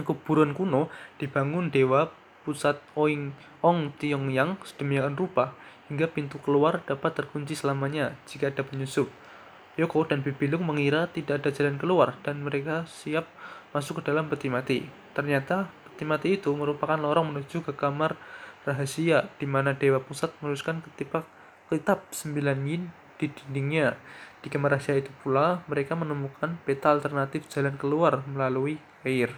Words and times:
kuburan 0.00 0.56
kuno 0.56 0.88
dibangun 1.20 1.68
dewa 1.68 2.08
pusat 2.48 2.80
Oing 2.96 3.36
Ong 3.60 3.92
Tiong-yang 4.00 4.56
sedemikian 4.64 5.14
rupa 5.14 5.52
hingga 5.92 6.08
pintu 6.08 6.40
keluar 6.40 6.80
dapat 6.88 7.12
terkunci 7.12 7.52
selamanya 7.52 8.16
jika 8.24 8.48
ada 8.48 8.64
penyusup. 8.64 9.12
Yoko 9.76 10.04
dan 10.04 10.20
Bibilung 10.20 10.68
mengira 10.68 11.08
tidak 11.08 11.44
ada 11.44 11.50
jalan 11.52 11.80
keluar 11.80 12.16
dan 12.20 12.44
mereka 12.44 12.84
siap 12.88 13.24
masuk 13.72 14.00
ke 14.00 14.12
dalam 14.12 14.28
peti 14.28 14.52
mati. 14.52 14.84
Ternyata 15.16 15.68
peti 15.88 16.04
mati 16.04 16.36
itu 16.36 16.52
merupakan 16.52 17.00
lorong 17.00 17.32
menuju 17.32 17.64
ke 17.64 17.72
kamar 17.72 18.16
rahasia 18.68 19.32
di 19.40 19.48
mana 19.48 19.72
Dewa 19.72 20.00
Pusat 20.00 20.36
menuliskan 20.44 20.84
ketipak 20.84 21.24
kitab 21.72 22.04
sembilan 22.12 22.58
yin 22.68 22.92
di 23.16 23.32
dindingnya. 23.32 23.96
Di 24.44 24.52
kamar 24.52 24.76
rahasia 24.76 25.00
itu 25.00 25.08
pula 25.24 25.64
mereka 25.64 25.96
menemukan 25.96 26.60
peta 26.68 26.92
alternatif 26.92 27.48
jalan 27.48 27.80
keluar 27.80 28.20
melalui 28.28 28.76
air. 29.08 29.32